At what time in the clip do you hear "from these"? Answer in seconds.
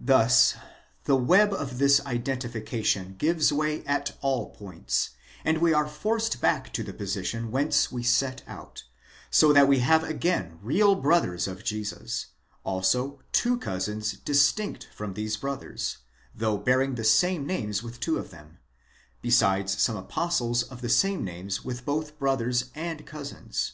14.94-15.36